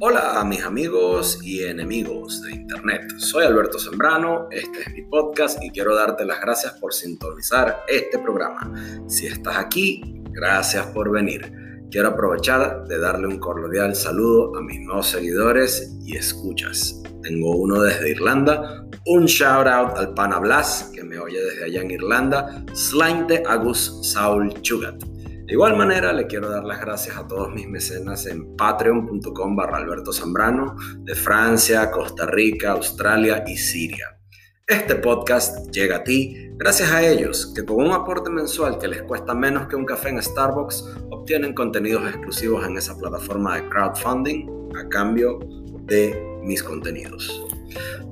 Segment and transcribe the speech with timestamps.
[0.00, 3.02] Hola mis amigos y enemigos de Internet.
[3.18, 8.16] Soy Alberto Sembrano, este es mi podcast y quiero darte las gracias por sintonizar este
[8.20, 8.72] programa.
[9.08, 11.52] Si estás aquí, gracias por venir.
[11.90, 17.02] Quiero aprovechar de darle un cordial saludo a mis nuevos seguidores y escuchas.
[17.24, 21.80] Tengo uno desde Irlanda, un shout out al pana Blas, que me oye desde allá
[21.80, 25.02] en Irlanda, Slainte Agus Saul Chugat.
[25.48, 29.78] De igual manera, le quiero dar las gracias a todos mis mecenas en patreon.com barra
[29.78, 34.20] Alberto Zambrano, de Francia, Costa Rica, Australia y Siria.
[34.66, 39.00] Este podcast llega a ti gracias a ellos, que con un aporte mensual que les
[39.04, 44.50] cuesta menos que un café en Starbucks, obtienen contenidos exclusivos en esa plataforma de crowdfunding
[44.76, 45.38] a cambio
[45.86, 47.47] de mis contenidos.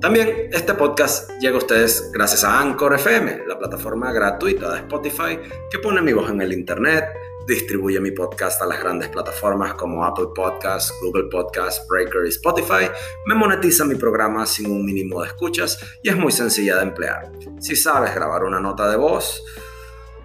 [0.01, 5.39] También este podcast llega a ustedes gracias a Anchor FM, la plataforma gratuita de Spotify
[5.71, 7.05] que pone mi voz en el Internet,
[7.47, 12.91] distribuye mi podcast a las grandes plataformas como Apple Podcasts, Google Podcasts, Breaker y Spotify,
[13.25, 17.31] me monetiza mi programa sin un mínimo de escuchas y es muy sencilla de emplear.
[17.59, 19.43] Si sabes grabar una nota de voz,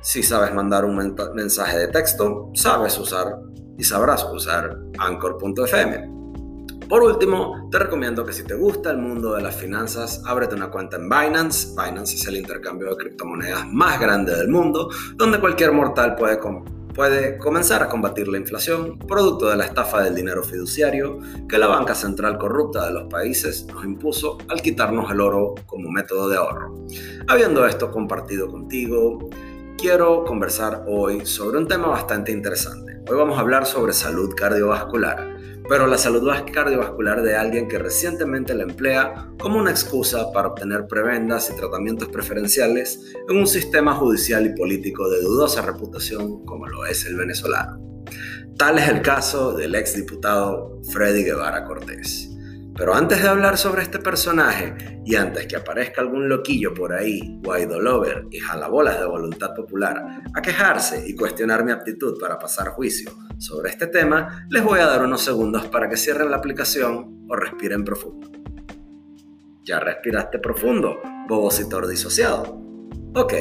[0.00, 3.38] si sabes mandar un mensaje de texto, sabes usar
[3.78, 6.21] y sabrás usar Anchor.fm.
[6.92, 10.70] Por último, te recomiendo que si te gusta el mundo de las finanzas, ábrete una
[10.70, 11.68] cuenta en Binance.
[11.70, 16.38] Binance es el intercambio de criptomonedas más grande del mundo, donde cualquier mortal puede
[16.94, 21.18] puede comenzar a combatir la inflación, producto de la estafa del dinero fiduciario
[21.48, 25.90] que la banca central corrupta de los países nos impuso al quitarnos el oro como
[25.90, 26.84] método de ahorro.
[27.26, 29.30] Habiendo esto compartido contigo,
[29.78, 33.00] quiero conversar hoy sobre un tema bastante interesante.
[33.08, 35.32] Hoy vamos a hablar sobre salud cardiovascular
[35.68, 40.86] pero la salud cardiovascular de alguien que recientemente la emplea como una excusa para obtener
[40.86, 46.84] prebendas y tratamientos preferenciales en un sistema judicial y político de dudosa reputación como lo
[46.86, 47.80] es el venezolano.
[48.56, 52.31] Tal es el caso del exdiputado Freddy Guevara Cortés.
[52.76, 57.38] Pero antes de hablar sobre este personaje y antes que aparezca algún loquillo por ahí,
[57.42, 62.68] Guaido Lover y jalabolas de voluntad popular, a quejarse y cuestionar mi aptitud para pasar
[62.68, 67.26] juicio sobre este tema, les voy a dar unos segundos para que cierren la aplicación
[67.28, 68.30] o respiren profundo.
[69.64, 72.58] ¿Ya respiraste profundo, bobocitor disociado?
[73.14, 73.34] Ok,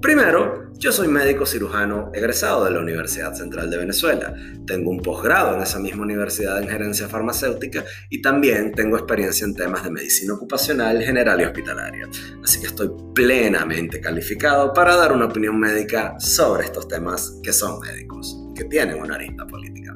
[0.00, 4.34] Primero, yo soy médico cirujano egresado de la Universidad Central de Venezuela.
[4.66, 9.54] Tengo un posgrado en esa misma universidad en gerencia farmacéutica y también tengo experiencia en
[9.54, 12.08] temas de medicina ocupacional, general y hospitalaria.
[12.42, 17.78] Así que estoy plenamente calificado para dar una opinión médica sobre estos temas que son
[17.80, 19.94] médicos, que tienen una arista política.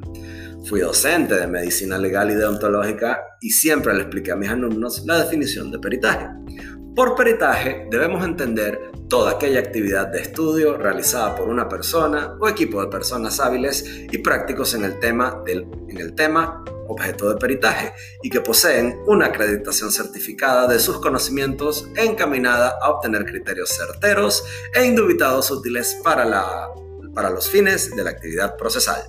[0.66, 5.18] Fui docente de medicina legal y deontológica y siempre le expliqué a mis alumnos la
[5.18, 6.28] definición de peritaje.
[6.94, 12.80] Por peritaje debemos entender toda aquella actividad de estudio realizada por una persona o equipo
[12.80, 17.92] de personas hábiles y prácticos en el tema, del, en el tema objeto de peritaje
[18.22, 24.84] y que poseen una acreditación certificada de sus conocimientos encaminada a obtener criterios certeros e
[24.84, 26.68] indubitados útiles para, la,
[27.12, 29.02] para los fines de la actividad procesal.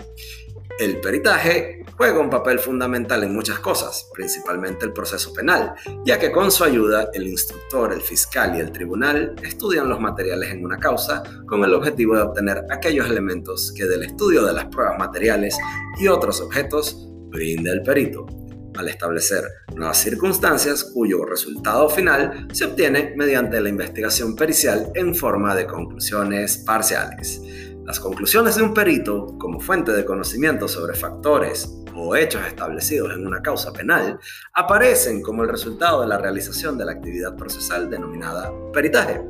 [0.77, 6.33] El peritaje juega un papel fundamental en muchas cosas, principalmente el proceso penal, ya que
[6.33, 10.77] con su ayuda el instructor, el fiscal y el tribunal estudian los materiales en una
[10.77, 15.57] causa con el objetivo de obtener aquellos elementos que del estudio de las pruebas materiales
[15.97, 18.25] y otros objetos brinda el perito,
[18.77, 25.55] al establecer nuevas circunstancias cuyo resultado final se obtiene mediante la investigación pericial en forma
[25.55, 27.41] de conclusiones parciales.
[27.85, 33.27] Las conclusiones de un perito, como fuente de conocimiento sobre factores o hechos establecidos en
[33.27, 34.19] una causa penal,
[34.53, 39.21] aparecen como el resultado de la realización de la actividad procesal denominada peritaje.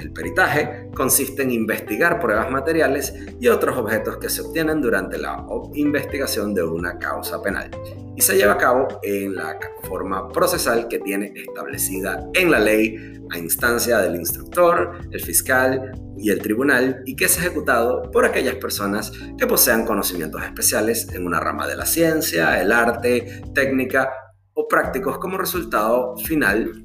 [0.00, 5.44] El peritaje consiste en investigar pruebas materiales y otros objetos que se obtienen durante la
[5.74, 7.70] investigación de una causa penal
[8.16, 12.96] y se lleva a cabo en la forma procesal que tiene establecida en la ley
[13.30, 18.56] a instancia del instructor, el fiscal y el tribunal y que es ejecutado por aquellas
[18.56, 24.10] personas que posean conocimientos especiales en una rama de la ciencia, el arte, técnica
[24.54, 26.84] o prácticos como resultado final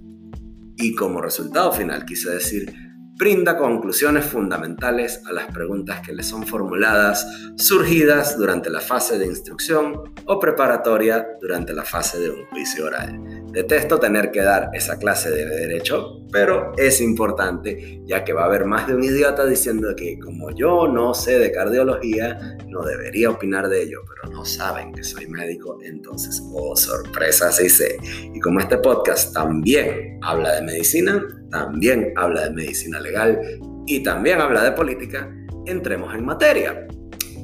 [0.77, 2.84] y como resultado final quise decir
[3.15, 7.25] brinda conclusiones fundamentales a las preguntas que le son formuladas,
[7.55, 13.44] surgidas durante la fase de instrucción o preparatoria durante la fase de un juicio oral.
[13.55, 18.45] Detesto tener que dar esa clase de derecho, pero es importante ya que va a
[18.47, 23.29] haber más de un idiota diciendo que como yo no sé de cardiología, no debería
[23.29, 27.97] opinar de ello, pero no saben que soy médico, entonces, oh sorpresa, sí sé.
[28.33, 33.39] Y como este podcast también habla de medicina, también habla de medicina legal
[33.87, 35.33] y también habla de política,
[35.65, 36.85] entremos en materia.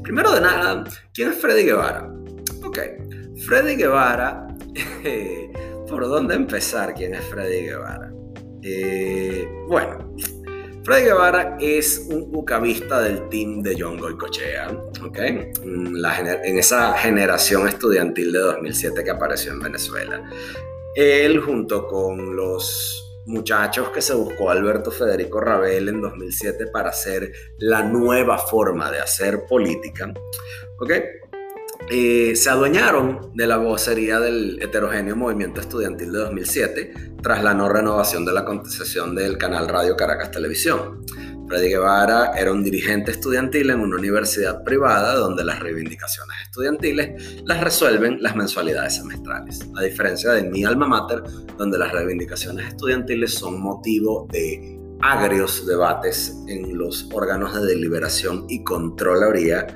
[0.03, 2.11] Primero de nada, ¿quién es Freddy Guevara?
[2.65, 2.79] Ok,
[3.45, 4.45] Freddy Guevara,
[5.91, 6.93] ¿por dónde empezar?
[6.95, 8.11] ¿Quién es Freddy Guevara?
[8.63, 10.15] Eh, bueno,
[10.83, 14.71] Freddy Guevara es un ucavista del team de John Goycochea,
[15.03, 15.17] ¿ok?
[15.19, 20.23] en esa generación estudiantil de 2007 que apareció en Venezuela.
[20.95, 27.31] Él, junto con los muchachos que se buscó Alberto Federico Rabel en 2007 para hacer
[27.59, 30.11] la nueva forma de hacer política,
[30.79, 30.91] ¿ok?
[31.93, 37.67] Eh, se adueñaron de la vocería del heterogéneo movimiento estudiantil de 2007 tras la no
[37.67, 41.05] renovación de la concesión del canal Radio Caracas Televisión.
[41.49, 47.61] Freddy Guevara era un dirigente estudiantil en una universidad privada donde las reivindicaciones estudiantiles las
[47.61, 51.21] resuelven las mensualidades semestrales, a diferencia de mi alma mater,
[51.57, 58.63] donde las reivindicaciones estudiantiles son motivo de agrios debates en los órganos de deliberación y
[58.63, 59.67] controlaría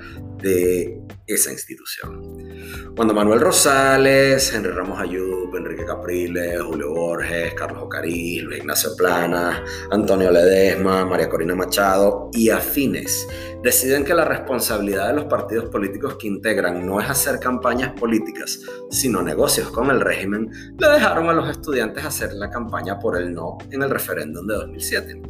[0.42, 2.94] de esa institución.
[2.96, 9.64] Cuando Manuel Rosales, Henry Ramos Ayub, Enrique Capriles, Julio Borges, Carlos Ocarí, Luis Ignacio Plana,
[9.92, 13.28] Antonio Ledesma, María Corina Machado y afines
[13.66, 18.62] deciden que la responsabilidad de los partidos políticos que integran no es hacer campañas políticas,
[18.92, 23.34] sino negocios con el régimen, le dejaron a los estudiantes hacer la campaña por el
[23.34, 25.22] no en el referéndum de 2007.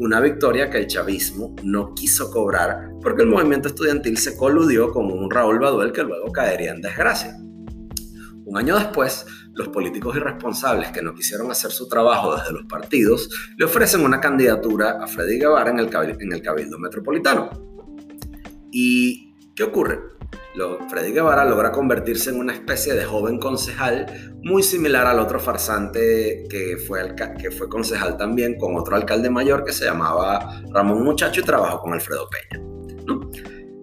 [0.00, 5.06] Una victoria que el chavismo no quiso cobrar porque el movimiento estudiantil se coludió con
[5.10, 7.36] un Raúl Baduel que luego caería en desgracia.
[8.44, 9.24] Un año después,
[9.54, 14.20] los políticos irresponsables que no quisieron hacer su trabajo desde los partidos le ofrecen una
[14.20, 17.50] candidatura a Freddy Guevara en el, Cabildo Metropolitano.
[18.72, 20.00] ¿Y qué ocurre?
[20.90, 26.46] Freddy Guevara logra convertirse en una especie de joven concejal muy similar al otro farsante
[26.50, 31.80] que fue concejal también con otro alcalde mayor que se llamaba Ramón Muchacho y trabajó
[31.80, 32.77] con Alfredo Peña.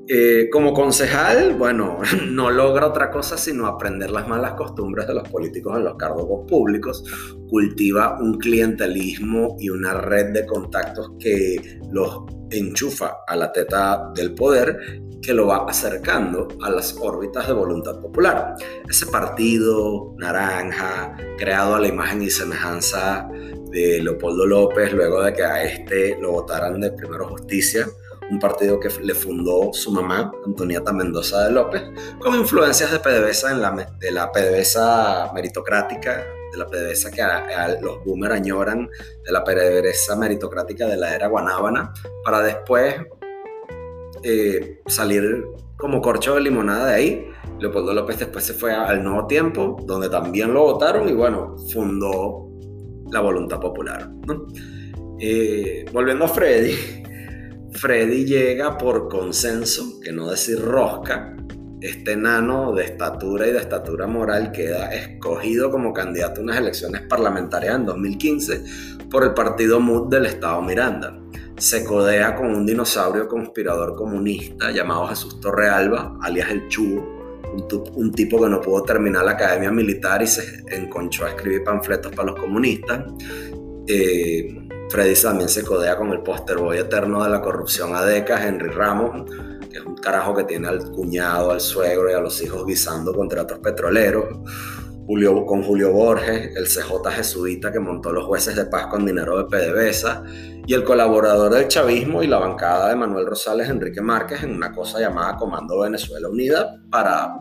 [0.07, 1.97] Eh, como concejal, bueno,
[2.27, 6.47] no logra otra cosa sino aprender las malas costumbres de los políticos en los cargos
[6.47, 7.03] públicos,
[7.49, 12.21] cultiva un clientelismo y una red de contactos que los
[12.51, 17.99] enchufa a la teta del poder que lo va acercando a las órbitas de voluntad
[17.99, 18.53] popular.
[18.87, 23.27] Ese partido naranja, creado a la imagen y semejanza
[23.71, 27.87] de Leopoldo López, luego de que a este lo votaran de Primero Justicia,
[28.29, 31.83] un partido que le fundó su mamá, Antonieta Mendoza de López,
[32.19, 37.21] con influencias de PDVSA en la, de la PDVSA meritocrática de la PDVSA que
[37.81, 38.89] los boomers añoran,
[39.23, 41.93] de la PDVSA meritocrática de la era guanábana,
[42.23, 42.95] para después
[44.23, 45.45] eh, salir
[45.77, 47.31] como corcho de limonada de ahí.
[47.59, 52.49] Leopoldo López después se fue al Nuevo Tiempo, donde también lo votaron y bueno, fundó
[53.11, 54.09] la voluntad popular.
[55.19, 57.04] Eh, volviendo a Freddy,
[57.75, 61.35] Freddy llega por consenso, que no decir rosca,
[61.81, 67.01] este enano de estatura y de estatura moral queda escogido como candidato a unas elecciones
[67.01, 68.63] parlamentarias en 2015
[69.11, 71.19] por el partido MUD del Estado Miranda.
[71.57, 77.15] Se codea con un dinosaurio conspirador comunista llamado Jesús Torrealba, alias el Chugo,
[77.95, 82.11] un, tipo que no pudo terminar la academia militar y se enconchó a escribir panfletos
[82.13, 83.03] para los comunistas.
[83.87, 88.69] Eh, Freddy también se codea con el póster boy eterno de la corrupción ADECA, Henry
[88.69, 89.29] Ramos,
[89.69, 93.13] que es un carajo que tiene al cuñado, al suegro y a los hijos guisando
[93.13, 94.25] contratos petroleros.
[95.07, 99.37] Julio, con Julio Borges, el CJ jesuita que montó los jueces de paz con dinero
[99.37, 100.23] de PDVSA,
[100.67, 104.71] y el colaborador del chavismo y la bancada de Manuel Rosales, Enrique Márquez, en una
[104.71, 107.39] cosa llamada Comando Venezuela Unida, para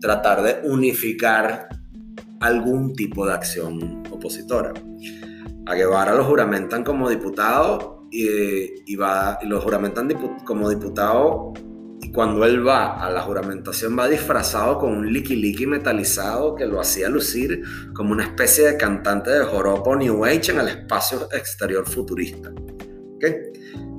[0.00, 1.68] tratar de unificar
[2.40, 4.72] algún tipo de acción opositora.
[5.68, 10.08] A Guevara lo juramentan como diputado y, va, y lo juramentan
[10.46, 11.52] como diputado
[12.00, 16.80] y cuando él va a la juramentación va disfrazado con un liqui metalizado que lo
[16.80, 17.62] hacía lucir
[17.94, 22.50] como una especie de cantante de joropo New Age en el espacio exterior futurista.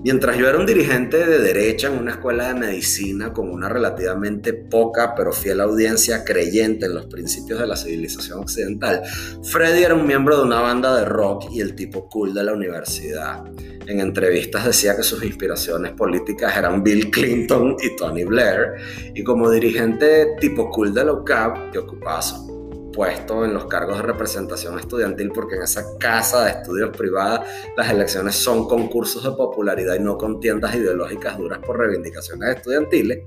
[0.01, 4.53] Mientras yo era un dirigente de derecha en una escuela de medicina con una relativamente
[4.53, 9.01] poca pero fiel audiencia creyente en los principios de la civilización occidental,
[9.44, 12.53] Freddy era un miembro de una banda de rock y el tipo cool de la
[12.53, 13.44] universidad.
[13.88, 18.75] En entrevistas decía que sus inspiraciones políticas eran Bill Clinton y Tony Blair,
[19.13, 22.22] y como dirigente tipo cool de la UCAP, que ocupaba
[23.06, 27.46] en los cargos de representación estudiantil porque en esa casa de estudios privada
[27.77, 33.24] las elecciones son concursos de popularidad y no contiendas ideológicas duras por reivindicaciones estudiantiles.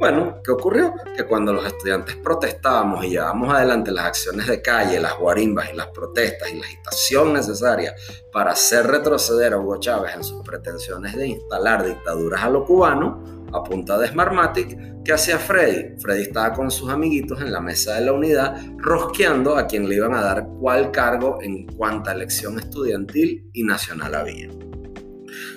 [0.00, 0.92] Bueno, ¿qué ocurrió?
[1.16, 5.76] Que cuando los estudiantes protestábamos y llevábamos adelante las acciones de calle, las guarimbas y
[5.76, 7.94] las protestas y la agitación necesaria
[8.32, 13.43] para hacer retroceder a Hugo Chávez en sus pretensiones de instalar dictaduras a lo cubano,
[13.54, 16.00] a punta de Smartmatic, ¿qué hacía Freddy?
[16.00, 19.96] Freddy estaba con sus amiguitos en la mesa de la unidad, rosqueando a quien le
[19.96, 24.48] iban a dar cuál cargo en cuanta elección estudiantil y nacional había.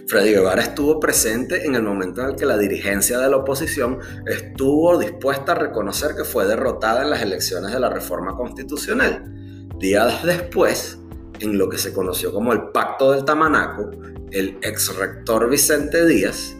[0.08, 4.00] Freddy Guevara estuvo presente en el momento en el que la dirigencia de la oposición
[4.26, 9.26] estuvo dispuesta a reconocer que fue derrotada en las elecciones de la reforma constitucional.
[9.80, 10.98] Días después,
[11.40, 13.92] en lo que se conoció como el Pacto del Tamanaco,
[14.32, 16.57] el ex rector Vicente Díaz,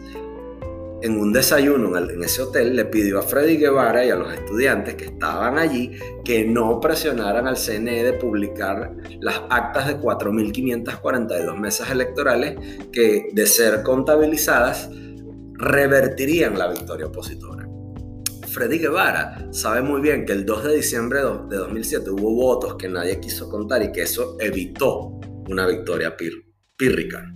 [1.00, 4.94] en un desayuno en ese hotel, le pidió a Freddy Guevara y a los estudiantes
[4.96, 5.92] que estaban allí
[6.24, 12.56] que no presionaran al CNE de publicar las actas de 4.542 mesas electorales
[12.92, 14.90] que, de ser contabilizadas,
[15.54, 17.68] revertirían la victoria opositora.
[18.48, 22.88] Freddy Guevara sabe muy bien que el 2 de diciembre de 2007 hubo votos que
[22.88, 26.16] nadie quiso contar y que eso evitó una victoria
[26.76, 27.32] pírrica.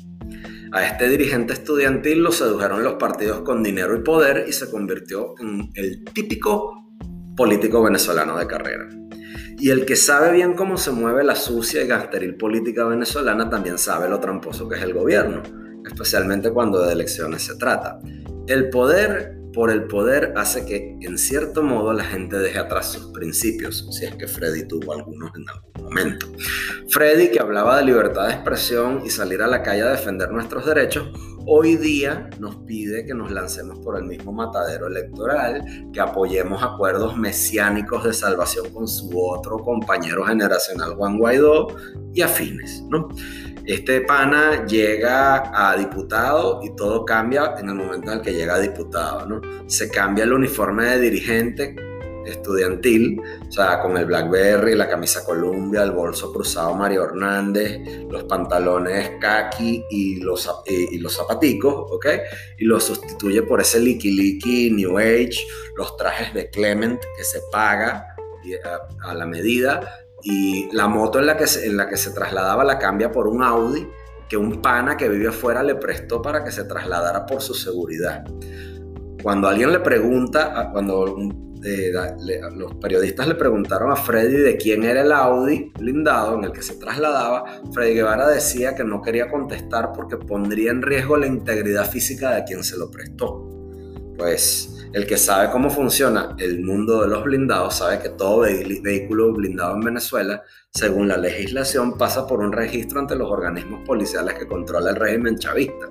[0.73, 5.35] A este dirigente estudiantil lo sedujeron los partidos con dinero y poder y se convirtió
[5.39, 6.89] en el típico
[7.37, 8.89] político venezolano de carrera.
[9.59, 13.77] Y el que sabe bien cómo se mueve la sucia y gasteril política venezolana también
[13.77, 15.43] sabe lo tramposo que es el gobierno,
[15.87, 18.01] especialmente cuando de elecciones se trata.
[18.47, 23.13] El poder por el poder hace que, en cierto modo, la gente deje atrás sus
[23.13, 26.27] principios, si es que Freddy tuvo algunos en algún momento.
[26.89, 30.67] Freddy, que hablaba de libertad de expresión y salir a la calle a defender nuestros
[30.67, 31.09] derechos,
[31.47, 37.17] hoy día nos pide que nos lancemos por el mismo matadero electoral, que apoyemos acuerdos
[37.17, 41.69] mesiánicos de salvación con su otro compañero generacional Juan Guaidó
[42.15, 43.09] y afines, ¿no?
[43.65, 48.57] Este pana llega a diputado y todo cambia en el momento en el que llega
[48.57, 49.41] a diputado, ¿no?
[49.69, 51.77] Se cambia el uniforme de dirigente
[52.27, 58.25] estudiantil, o sea, con el Blackberry, la camisa Columbia, el bolso cruzado Mario Hernández, los
[58.25, 62.07] pantalones khaki y los, y, zapaticos, ¿ok?
[62.59, 65.37] Y lo sustituye por ese Licky New Age,
[65.77, 68.09] los trajes de Clement que se paga
[69.05, 72.65] a la medida y la moto en la, que se, en la que se trasladaba
[72.65, 73.87] la cambia por un Audi
[74.29, 78.25] que un pana que vive afuera le prestó para que se trasladara por su seguridad.
[79.23, 81.19] Cuando alguien le pregunta, cuando
[81.63, 81.93] eh,
[82.57, 86.63] los periodistas le preguntaron a Freddy de quién era el Audi blindado en el que
[86.63, 91.89] se trasladaba, Freddy Guevara decía que no quería contestar porque pondría en riesgo la integridad
[91.91, 93.49] física de quien se lo prestó.
[94.17, 99.33] Pues el que sabe cómo funciona el mundo de los blindados sabe que todo vehículo
[99.33, 104.47] blindado en Venezuela, según la legislación, pasa por un registro ante los organismos policiales que
[104.47, 105.89] controla el régimen chavista.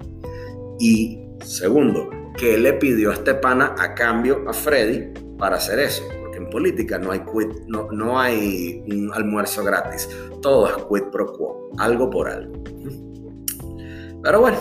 [0.79, 6.03] Y segundo, ¿qué le pidió este pana a cambio a Freddy para hacer eso?
[6.19, 7.23] Porque en política no hay,
[7.67, 10.07] no, no hay un almuerzo gratis,
[10.41, 12.63] todo es quid pro quo, algo por algo.
[14.23, 14.57] Pero bueno,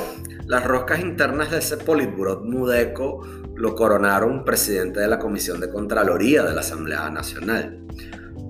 [0.46, 3.22] las roscas internas de ese Politburo mudeco
[3.60, 7.84] lo coronaron presidente de la Comisión de Contraloría de la Asamblea Nacional.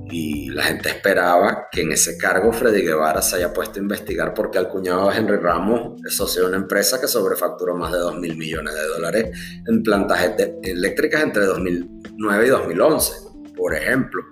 [0.09, 4.35] Y la gente esperaba que en ese cargo Freddy Guevara se haya puesto a investigar
[4.35, 7.99] porque el cuñado de Henry Ramos es socio de una empresa que sobrefacturó más de
[7.99, 13.13] 2 mil millones de dólares en plantas eléctricas entre 2009 y 2011,
[13.57, 14.23] por ejemplo.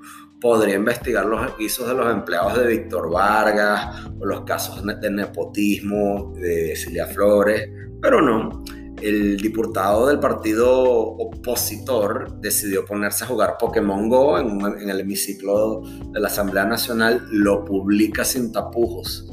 [0.40, 6.32] Podría investigar los guisos de los empleados de Víctor Vargas o los casos de nepotismo
[6.36, 7.68] de Cilia Flores,
[8.00, 8.62] pero no
[9.02, 16.20] el diputado del partido opositor decidió ponerse a jugar Pokémon Go en, el hemiciclo de
[16.20, 19.28] la Asamblea Nacional, lo publica sin tapujos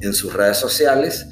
[0.00, 1.28] en sus redes sociales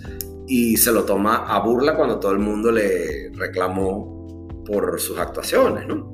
[0.47, 5.87] y se lo toma a burla cuando todo el mundo le reclamó por sus actuaciones,
[5.87, 6.12] ¿no?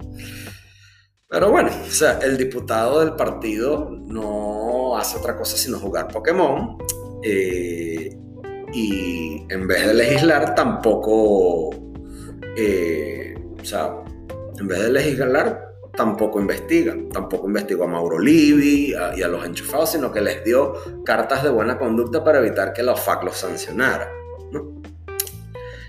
[1.28, 6.76] Pero bueno, o sea, el diputado del partido no hace otra cosa sino jugar Pokémon.
[7.22, 8.10] Eh,
[8.72, 11.70] y en vez de legislar tampoco,
[12.56, 13.94] eh, o sea,
[14.58, 19.92] en vez de legislar tampoco investiga, tampoco investigó a Mauro Livi y a los enchufados,
[19.92, 20.74] sino que les dio
[21.04, 24.10] cartas de buena conducta para evitar que la OFAC los sancionara.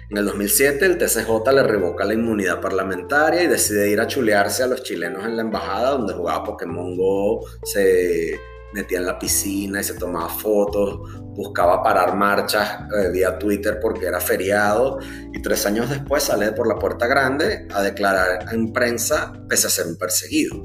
[0.10, 4.62] En el 2007 el TCJ le revoca la inmunidad parlamentaria y decide ir a chulearse
[4.62, 8.40] a los chilenos en la embajada donde jugaba Pokémon Go, se
[8.74, 11.00] metía en la piscina y se tomaba fotos,
[11.36, 15.00] buscaba parar marchas eh, vía Twitter porque era feriado
[15.32, 19.70] y tres años después sale por la puerta grande a declarar en prensa pese a
[19.70, 20.56] ser un perseguido,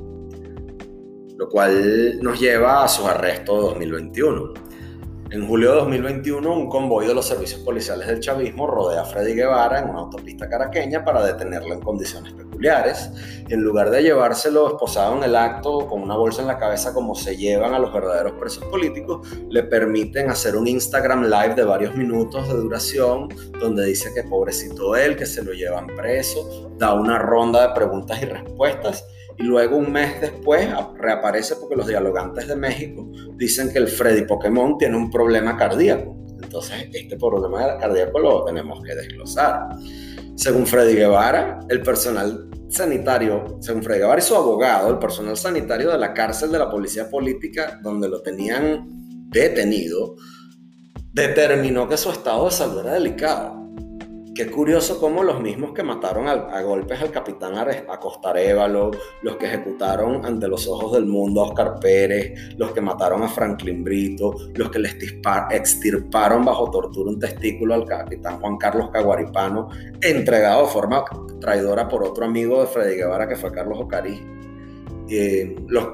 [1.36, 4.67] lo cual nos lleva a su arresto 2021.
[5.30, 9.34] En julio de 2021, un convoy de los servicios policiales del chavismo rodea a Freddy
[9.34, 13.10] Guevara en una autopista caraqueña para detenerlo en condiciones peculiares.
[13.50, 17.14] En lugar de llevárselo esposado en el acto con una bolsa en la cabeza como
[17.14, 21.94] se llevan a los verdaderos presos políticos, le permiten hacer un Instagram live de varios
[21.94, 23.28] minutos de duración
[23.60, 28.22] donde dice que pobrecito él, que se lo llevan preso, da una ronda de preguntas
[28.22, 29.04] y respuestas
[29.38, 34.22] y luego un mes después reaparece porque los dialogantes de México dicen que el Freddy
[34.22, 36.16] Pokémon tiene un problema cardíaco.
[36.42, 39.68] Entonces, este problema cardíaco lo tenemos que desglosar.
[40.34, 45.90] Según Freddy Guevara, el personal sanitario, según Freddy Guevara y su abogado, el personal sanitario
[45.90, 48.86] de la cárcel de la policía política, donde lo tenían
[49.30, 50.16] detenido,
[51.12, 53.57] determinó que su estado de salud era delicado
[54.38, 58.92] Qué curioso cómo los mismos que mataron a, golpes al capitán Acosta Arevalo,
[59.22, 63.28] los que ejecutaron ante los ojos del mundo a Oscar Pérez, los que mataron a
[63.28, 64.90] Franklin Brito, los que le
[65.50, 71.04] extirparon bajo tortura un testículo al capitán Juan Carlos Caguaripano, entregado de forma
[71.40, 74.22] traidora por otro amigo de Freddy Guevara que fue Carlos Ocari.
[75.10, 75.84] Eh, los,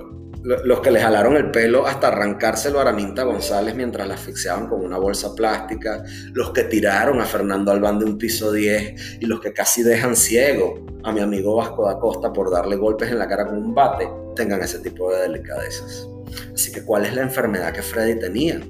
[0.45, 4.85] los que le jalaron el pelo hasta arrancárselo a Araminta González mientras la asfixiaban con
[4.85, 9.41] una bolsa plástica, los que tiraron a Fernando Albán de un piso 10 y los
[9.41, 13.27] que casi dejan ciego a mi amigo Vasco da Costa por darle golpes en la
[13.27, 16.07] cara con un bate, tengan ese tipo de delicadezas.
[16.53, 18.61] Así que, ¿cuál es la enfermedad que Freddy tenía?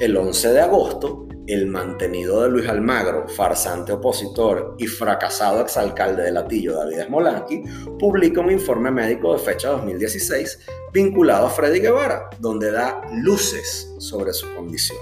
[0.00, 6.32] El 11 de agosto, el mantenido de Luis Almagro, farsante opositor y fracasado exalcalde de
[6.32, 7.62] Latillo, David Smolanqui,
[7.98, 10.60] publica un informe médico de fecha 2016
[10.92, 14.98] vinculado a Freddy Guevara, donde da luces sobre su condición.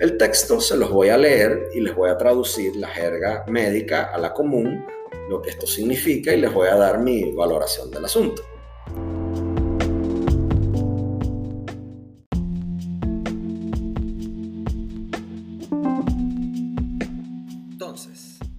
[0.00, 4.04] El texto se los voy a leer y les voy a traducir la jerga médica
[4.12, 4.86] a la común,
[5.28, 8.42] lo que esto significa y les voy a dar mi valoración del asunto.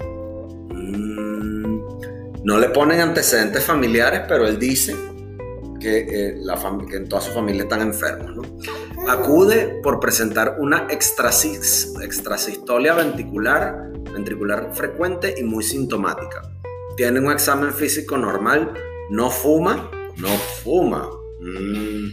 [0.70, 1.80] Mm,
[2.44, 4.94] no le ponen antecedentes familiares, pero él dice
[5.80, 6.56] que, eh, la
[6.88, 8.46] que en toda su familia están enfermos.
[9.08, 16.42] Acude por presentar una extrasistolia ventricular, ventricular frecuente y muy sintomática.
[16.96, 18.72] Tiene un examen físico normal,
[19.10, 21.08] no fuma, no fuma.
[21.40, 22.12] Mm,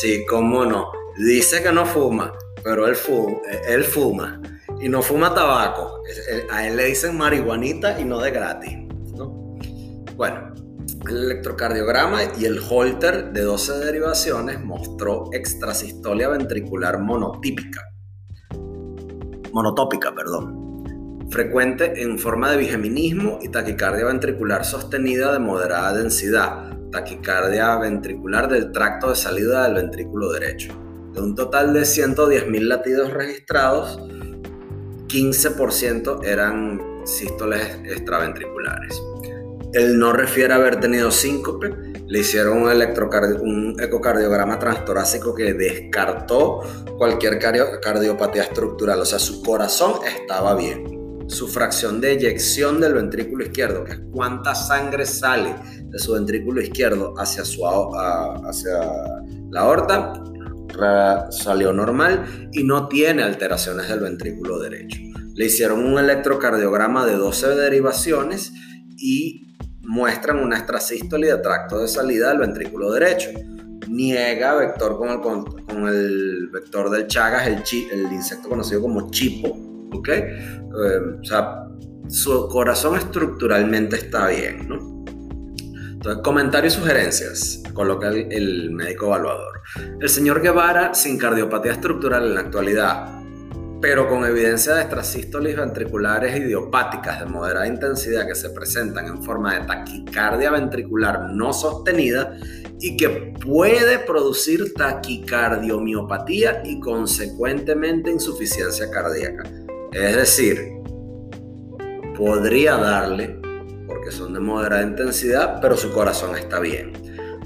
[0.00, 2.32] sí, cómo no Dice que no fuma,
[2.64, 3.36] pero él fuma,
[3.68, 4.40] él fuma.
[4.80, 6.02] Y no fuma tabaco.
[6.50, 8.78] A él le dicen marihuanita y no de gratis.
[10.16, 10.54] Bueno,
[11.08, 17.82] el electrocardiograma y el holter de 12 derivaciones mostró extrasistolia ventricular monotípica.
[19.52, 20.61] Monotópica, perdón.
[21.32, 26.76] Frecuente en forma de bigeminismo y taquicardia ventricular sostenida de moderada densidad.
[26.90, 30.74] Taquicardia ventricular del tracto de salida del ventrículo derecho.
[31.14, 33.98] De un total de 110.000 latidos registrados,
[35.08, 39.02] 15% eran sístoles extraventriculares.
[39.72, 41.74] Él no refiere a haber tenido síncope,
[42.08, 46.60] le hicieron un, un ecocardiograma transtorácico que descartó
[46.98, 50.91] cualquier cardiopatía estructural, o sea, su corazón estaba bien.
[51.32, 55.54] Su fracción de eyección del ventrículo izquierdo, que es cuánta sangre sale
[55.86, 58.78] de su ventrículo izquierdo hacia, su, hacia
[59.50, 60.12] la aorta,
[61.30, 65.00] salió normal y no tiene alteraciones del ventrículo derecho.
[65.34, 68.52] Le hicieron un electrocardiograma de 12 derivaciones
[68.98, 73.30] y muestran una extrasístole de tracto de salida del ventrículo derecho.
[73.88, 79.71] Niega vector con el, con el vector del Chagas, el, el insecto conocido como chipo.
[79.92, 80.08] ¿Ok?
[80.08, 80.30] Eh,
[81.20, 81.66] o sea,
[82.08, 84.92] su corazón estructuralmente está bien, ¿no?
[86.02, 89.62] Entonces, comentarios y sugerencias, coloca el, médico evaluador.
[90.00, 93.22] El señor Guevara sin cardiopatía estructural en la actualidad,
[93.80, 99.54] pero con evidencia de extrasístoles ventriculares idiopáticas de moderada intensidad que se presentan en forma
[99.54, 102.36] de taquicardia ventricular no sostenida
[102.80, 109.44] y que puede producir taquicardiomiopatía y consecuentemente insuficiencia cardíaca.
[109.92, 110.72] Es decir,
[112.16, 113.40] podría darle
[113.86, 116.92] porque son de moderada intensidad, pero su corazón está bien.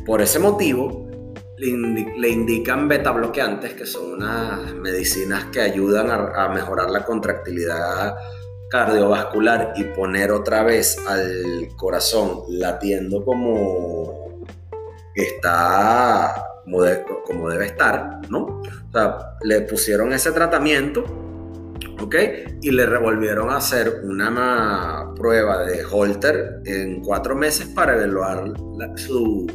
[0.04, 1.06] Por ese motivo,
[1.58, 8.16] le, indican beta bloqueantes, que son unas medicinas que ayudan a, mejorar la contractilidad
[8.70, 14.44] cardiovascular y poner otra vez al corazón latiendo como
[15.14, 16.46] está
[17.24, 18.44] como, debe estar, ¿no?
[18.44, 21.04] O sea, le pusieron ese tratamiento,
[22.00, 22.14] ¿ok?
[22.62, 28.52] Y le revolvieron a hacer una prueba de Holter en cuatro meses para evaluar
[28.96, 29.46] su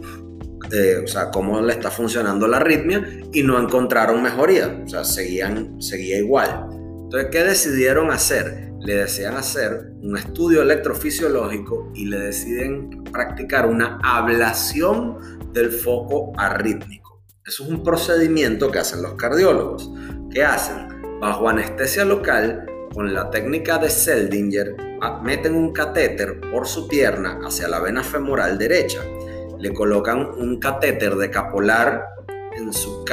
[1.03, 5.81] o sea, cómo le está funcionando la arritmia y no encontraron mejoría, o sea, seguían,
[5.81, 6.67] seguía igual.
[7.03, 8.71] Entonces, ¿qué decidieron hacer?
[8.79, 17.21] Le decían hacer un estudio electrofisiológico y le deciden practicar una ablación del foco arrítmico.
[17.45, 19.91] Eso es un procedimiento que hacen los cardiólogos.
[20.31, 21.00] ¿Qué hacen?
[21.21, 24.75] Bajo anestesia local, con la técnica de Seldinger,
[25.23, 29.01] meten un catéter por su pierna hacia la vena femoral derecha
[29.61, 32.03] le colocan un catéter de capolar
[32.57, 33.05] en su,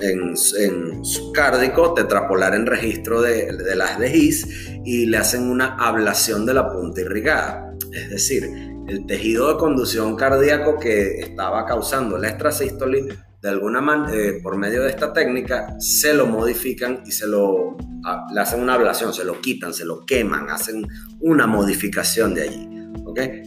[0.00, 6.46] en, su cárdico, tetrapolar en registro de, las de His y le hacen una ablación
[6.46, 7.74] de la punta irrigada.
[7.92, 8.44] Es decir,
[8.88, 13.08] el tejido de conducción cardíaco que estaba causando la extrasístole,
[13.42, 17.76] de alguna manera, eh, por medio de esta técnica, se lo modifican y se lo
[18.04, 20.86] ah, le hacen una ablación, se lo quitan, se lo queman, hacen
[21.20, 22.68] una modificación de allí.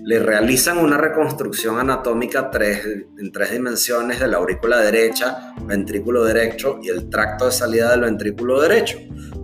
[0.04, 6.90] Le realizan una reconstrucción anatómica en tres dimensiones de la aurícula derecha, ventrículo derecho y
[6.90, 8.98] el tracto de salida del ventrículo derecho.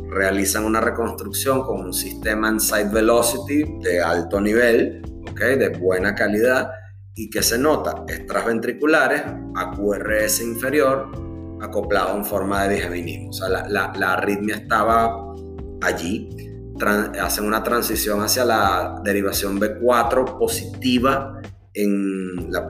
[0.09, 5.01] Realizan una reconstrucción con un sistema en side velocity de alto nivel,
[5.39, 6.69] de buena calidad
[7.19, 9.23] y que se nota extras ventriculares,
[9.55, 11.12] AQRS inferior,
[11.62, 13.29] acoplado en forma de bigeminismo.
[13.29, 15.36] O sea, la, la arritmia estaba
[15.82, 16.29] allí
[17.21, 21.41] hacen una transición hacia la derivación B4 positiva
[21.73, 22.69] en la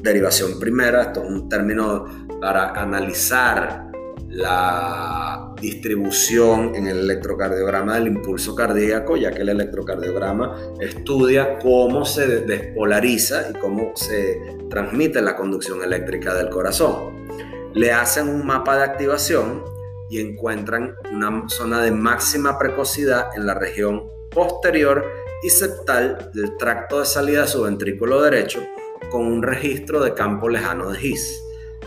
[0.00, 1.02] derivación primera.
[1.02, 2.04] Esto es un término
[2.40, 3.91] para analizar
[4.32, 12.40] la distribución en el electrocardiograma del impulso cardíaco, ya que el electrocardiograma estudia cómo se
[12.40, 14.40] despolariza y cómo se
[14.70, 17.26] transmite la conducción eléctrica del corazón.
[17.74, 19.64] Le hacen un mapa de activación
[20.08, 25.04] y encuentran una zona de máxima precocidad en la región posterior
[25.42, 28.62] y septal del tracto de salida de su ventrículo derecho
[29.10, 31.42] con un registro de campo lejano de His.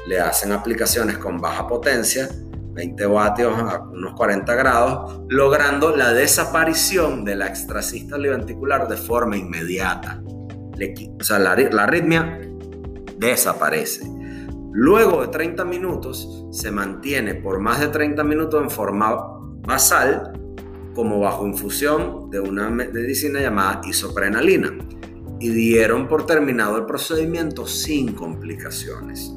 [0.07, 2.29] Le hacen aplicaciones con baja potencia,
[2.73, 9.37] 20 vatios a unos 40 grados, logrando la desaparición de la extrasístole ventricular de forma
[9.37, 10.21] inmediata.
[11.19, 12.39] O sea, la, la arritmia
[13.17, 14.09] desaparece.
[14.73, 20.33] Luego de 30 minutos se mantiene por más de 30 minutos en forma basal
[20.93, 24.73] como bajo infusión de una medicina llamada isoprenalina
[25.39, 29.31] y dieron por terminado el procedimiento sin complicaciones.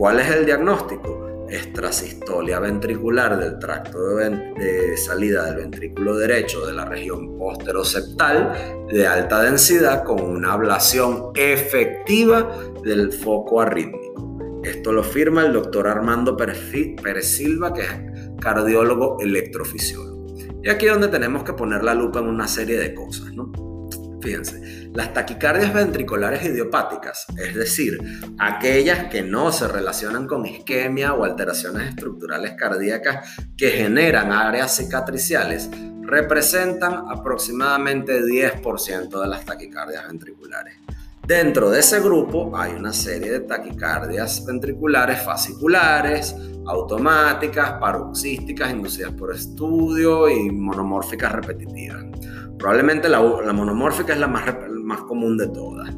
[0.00, 1.46] ¿Cuál es el diagnóstico?
[1.50, 9.42] Extrasistolia ventricular del tracto de, salida del ventrículo derecho de la región posteroseptal de alta
[9.42, 12.50] densidad con una ablación efectiva
[12.82, 14.62] del foco arrítmico.
[14.64, 17.92] Esto lo firma el doctor Armando Pérez Silva, que es
[18.40, 20.34] cardiólogo electrofisiólogo.
[20.62, 23.69] Y aquí es donde tenemos que poner la lupa en una serie de cosas, ¿no?
[24.20, 27.98] Fíjense, las taquicardias ventriculares idiopáticas, es decir,
[28.38, 35.70] aquellas que no se relacionan con isquemia o alteraciones estructurales cardíacas que generan áreas cicatriciales,
[36.02, 40.74] representan aproximadamente 10% de las taquicardias ventriculares.
[41.26, 46.34] Dentro de ese grupo hay una serie de taquicardias ventriculares fasciculares,
[46.66, 52.04] automáticas, paroxísticas inducidas por estudio y monomórficas repetitivas.
[52.60, 54.44] Probablemente la, monomórfica es la más,
[54.84, 55.94] más común de todas.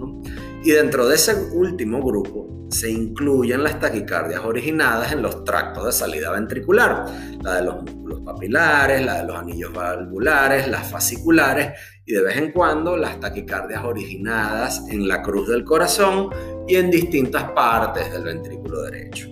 [0.62, 5.92] Y dentro de ese último grupo se incluyen las taquicardias originadas en los tractos de
[5.92, 7.05] salida ventricular,
[7.42, 11.72] la de los músculos papilares, la de los anillos valvulares, las fasciculares
[12.07, 16.31] y de vez en cuando las taquicardias originadas en la cruz del corazón
[16.68, 19.29] y en distintas partes del ventrículo derecho.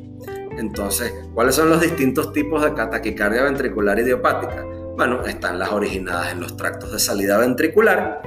[0.58, 4.66] Entonces, ¿cuáles son los distintos tipos de taquicardia ventricular idiopática?
[5.00, 8.20] Bueno, están las originadas en los tractos de salida ventricular,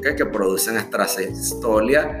[0.00, 2.20] que producen estrasistolia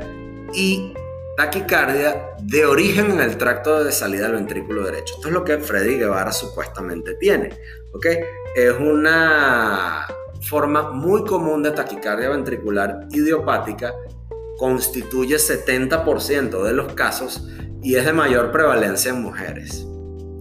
[0.52, 0.92] y
[1.34, 5.14] taquicardia de origen en el tracto de salida del ventrículo derecho.
[5.14, 7.48] Esto es lo que Freddy Guevara supuestamente tiene.
[7.94, 8.18] ¿okay?
[8.54, 10.06] Es una
[10.42, 13.94] forma muy común de taquicardia ventricular idiopática,
[14.58, 17.48] constituye 70% de los casos
[17.82, 19.86] y es de mayor prevalencia en mujeres.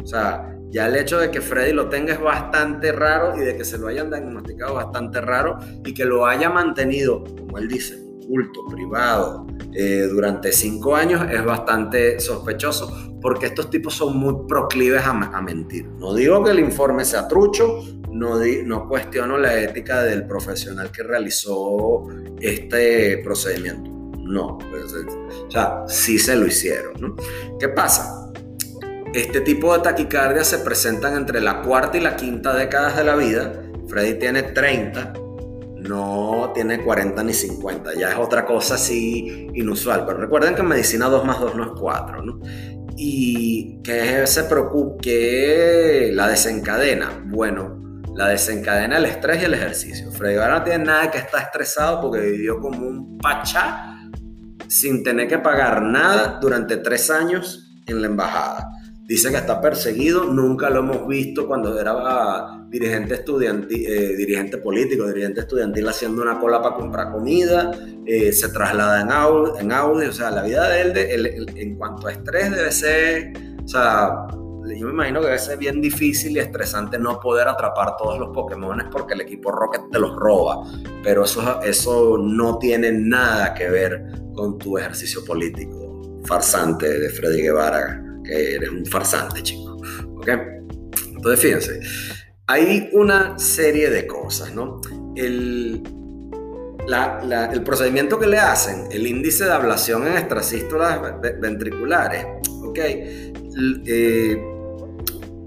[0.04, 3.56] O sea, ya el hecho de que Freddy lo tenga es bastante raro y de
[3.56, 7.96] que se lo hayan diagnosticado bastante raro y que lo haya mantenido, como él dice,
[8.22, 15.02] oculto, privado, eh, durante cinco años es bastante sospechoso porque estos tipos son muy proclives
[15.06, 15.88] a, mentir.
[15.98, 17.80] No digo que el informe sea trucho,
[18.12, 22.06] no, no cuestiono la ética del profesional que realizó
[22.42, 23.90] este procedimiento.
[24.20, 27.16] No, pues, o sea, sí se lo hicieron.
[27.62, 28.25] ¿Qué pasa?
[29.16, 33.16] Este tipo de taquicardia se presentan entre la cuarta y la quinta décadas de la
[33.16, 33.50] vida.
[33.88, 35.14] Freddy tiene 30,
[35.78, 40.04] no tiene 40 ni 50, ya es otra cosa así inusual.
[40.06, 42.42] Pero recuerden que en medicina 2 más 2 no es 4, ¿no?
[42.98, 47.24] Y que se preocupa, que la desencadena.
[47.28, 50.12] Bueno, la desencadena el estrés y el ejercicio.
[50.12, 53.96] Freddy Guevara no tiene nada que estar estresado porque vivió como un pachá
[54.68, 58.75] sin tener que pagar nada durante tres años en la embajada.
[59.08, 65.06] Dice que está perseguido, nunca lo hemos visto cuando era dirigente estudiantil, eh, dirigente político,
[65.06, 67.70] dirigente estudiantil haciendo una cola para comprar comida,
[68.04, 72.14] eh, se traslada en en audio, o sea, la vida de él, en cuanto a
[72.14, 76.98] estrés debe ser, o sea, yo me imagino que debe ser bien difícil y estresante
[76.98, 80.64] no poder atrapar todos los Pokémon porque el equipo Rocket te los roba,
[81.04, 87.44] pero eso, eso no tiene nada que ver con tu ejercicio político farsante de Freddy
[87.44, 89.78] Guevara eres un farsante, chico.
[90.16, 90.30] ¿Ok?
[91.16, 91.80] Entonces, fíjense,
[92.48, 94.82] hay una serie de cosas, ¿no?
[95.16, 95.82] El,
[97.52, 101.00] el procedimiento que le hacen, el índice de ablación en extrasístolas
[101.40, 102.26] ventriculares,
[102.64, 102.80] ¿ok?
[103.88, 104.44] Eh,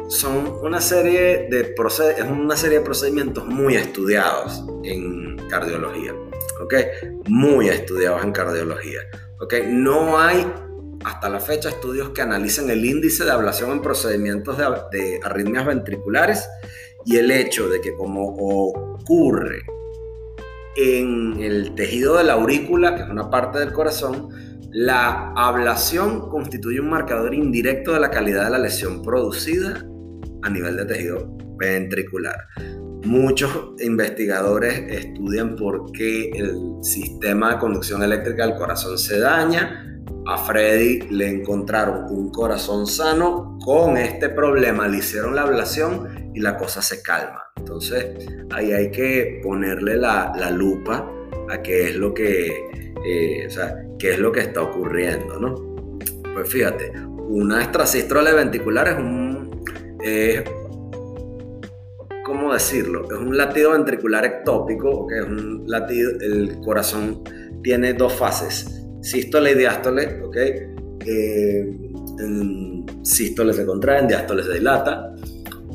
[0.09, 1.75] son una serie de
[2.17, 6.15] es una serie de procedimientos muy estudiados en cardiología,
[6.61, 6.75] ¿ok?
[7.29, 9.01] Muy estudiados en cardiología,
[9.39, 9.55] ¿ok?
[9.67, 10.47] No hay
[11.05, 16.49] hasta la fecha estudios que analicen el índice de ablación en procedimientos de, arritmias ventriculares
[17.05, 19.63] y el hecho de que como ocurre
[20.77, 24.29] en el tejido de la aurícula, que es una parte del corazón,
[24.71, 29.85] la ablación constituye un marcador indirecto de la calidad de la lesión producida
[30.43, 32.37] a nivel de tejido ventricular.
[33.05, 39.88] Muchos investigadores estudian por qué el sistema de conducción eléctrica del corazón se daña
[40.29, 46.41] a Freddy le encontraron un corazón sano con este problema, le hicieron la ablación y
[46.41, 47.45] la cosa se calma.
[47.57, 51.11] Entonces ahí hay que ponerle la, lupa
[51.49, 52.69] a qué es lo que,
[53.07, 55.55] eh, o sea, qué es lo que está ocurriendo, ¿no?
[56.35, 56.93] Pues fíjate,
[57.31, 59.63] una extrasístole ventricular es un,
[62.27, 63.11] ¿cómo decirlo?
[63.11, 67.23] Es un latido ventricular ectópico, que es un latido, el corazón
[67.63, 70.37] tiene dos fases sístole y diástole, ¿ok?
[71.05, 71.67] Eh,
[73.03, 75.15] sístole se contraen, diástole se dilata,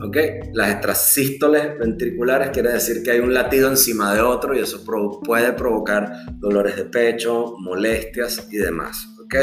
[0.04, 0.18] ¿ok?
[0.54, 4.84] Las extrasístoles ventriculares quiere decir que hay un latido encima de otro y eso
[5.24, 9.36] puede provocar dolores de pecho, molestias y demás, ¿ok?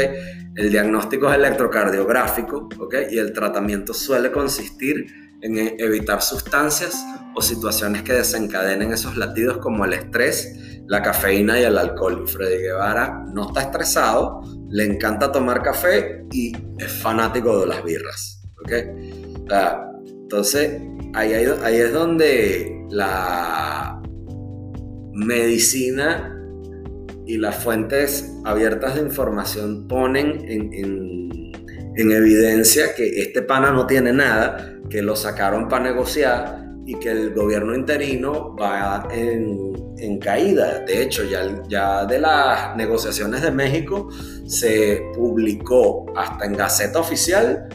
[0.55, 2.95] El diagnóstico es electrocardiográfico, ¿ok?
[3.11, 5.05] Y el tratamiento suele consistir
[5.41, 7.03] en evitar sustancias
[7.35, 12.27] o situaciones que desencadenen esos latidos como el estrés, la cafeína y el alcohol.
[12.27, 18.43] Freddy Guevara no está estresado, le encanta tomar café y es fanático de las birras.
[20.05, 20.81] entonces,
[21.13, 24.01] ahí, es donde la
[25.13, 26.37] medicina
[27.25, 30.73] y las fuentes abiertas de información ponen en,
[31.95, 37.09] en evidencia que este pana no tiene nada, que lo sacaron para negociar y que
[37.09, 40.79] el gobierno interino va en, en caída.
[40.79, 44.09] De hecho, ya, ya de las negociaciones de México
[44.45, 47.69] se publicó hasta en Gaceta Oficial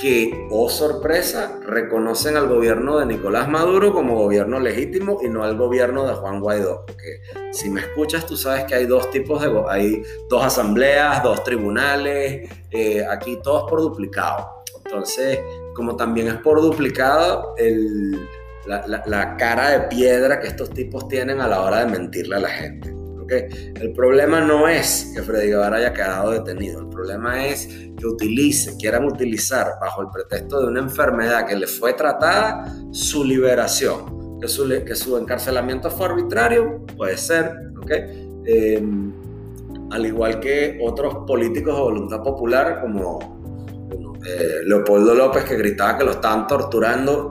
[0.00, 5.56] que, oh sorpresa, reconocen al gobierno de Nicolás Maduro como gobierno legítimo y no al
[5.56, 6.84] gobierno de Juan Guaidó.
[6.86, 7.20] Porque
[7.52, 9.52] si me escuchas, tú sabes que hay dos tipos de...
[9.68, 14.58] Hay dos asambleas, dos tribunales, eh, aquí todos por duplicado.
[14.84, 15.40] Entonces,
[15.74, 18.28] como también es por duplicado, el,
[18.68, 22.48] la, cara de piedra que estos tipos tienen a la hora de mentirle a la
[22.48, 22.92] gente.
[23.22, 23.72] ¿okay?
[23.74, 28.76] El problema no es que Freddy Guevara haya quedado detenido, el problema es que utilice,
[28.76, 34.48] quieran utilizar bajo el pretexto de una enfermedad que le fue tratada su liberación, que
[34.48, 38.28] su, que su encarcelamiento fue arbitrario, puede ser, ¿okay?
[38.46, 39.12] Em,
[39.90, 43.38] al igual que otros políticos de voluntad popular como
[44.26, 47.30] eh, Leopoldo López que gritaba que lo estaban torturando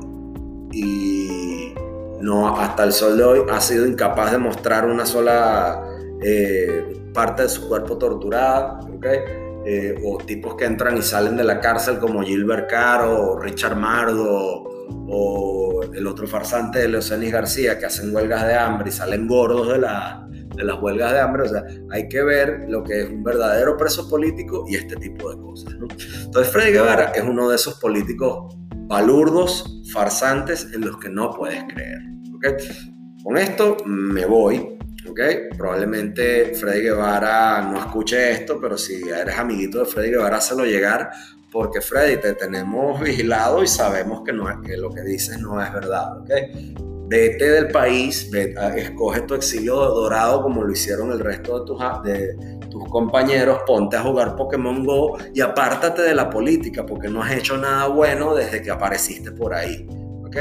[0.71, 1.73] y
[2.21, 5.83] no hasta el sol de hoy ha sido incapaz de mostrar una sola
[6.21, 8.79] eh, parte de su cuerpo torturada,
[9.65, 14.63] eh, o tipos que entran y salen de la cárcel como Gilbert Caro, Richard Mardo,
[15.09, 19.67] o el otro farsante de Leocenis García, que hacen huelgas de hambre y salen gordos
[19.69, 21.43] de la, de las huelgas de hambre.
[21.43, 25.29] O sea, hay que ver lo que es un verdadero preso político y este tipo
[25.29, 25.73] de cosas.
[25.73, 28.55] Entonces, Freddy Guevara es uno de esos políticos
[28.87, 32.01] balurdos, farsantes, en los que no puedes creer.
[33.23, 34.73] Con esto me voy.
[35.57, 41.09] Probablemente Freddy Guevara no escuche esto, pero si eres amiguito de Freddy Guevara, lo llegar
[41.51, 45.73] porque Freddy te tenemos vigilado y sabemos que, no que lo que dices no es
[45.73, 46.29] verdad, ¿ok?
[47.09, 48.29] Vete del país,
[48.75, 53.97] escoge tu exilio dorado como lo hicieron el resto de tus, de tus compañeros, ponte
[53.97, 58.35] a jugar Pokémon Go y apártate de la política porque no has hecho nada bueno
[58.35, 59.85] desde que apareciste por ahí,
[60.25, 60.37] ¿ok?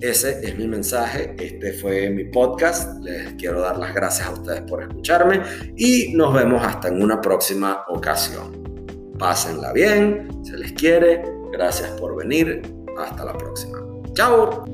[0.00, 4.60] Ese es mi mensaje, este fue mi podcast, les quiero dar las gracias a ustedes
[4.62, 5.40] por escucharme
[5.76, 8.62] y nos vemos hasta en una próxima ocasión.
[9.18, 12.62] Pásenla bien, se les quiere, gracias por venir,
[12.98, 13.78] hasta la próxima.
[14.12, 14.64] Chao.